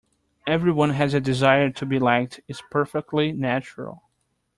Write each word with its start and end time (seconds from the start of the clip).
Everyone 0.47 0.89
has 0.89 1.13
a 1.13 1.19
desire 1.19 1.69
to 1.69 1.85
be 1.85 1.99
liked, 1.99 2.39
it's 2.47 2.63
perfectly 2.71 3.33
natural. 3.33 4.01